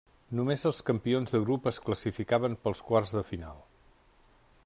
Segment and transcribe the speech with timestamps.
[0.37, 3.63] Només els campions de grup es classificaven pels quarts de final.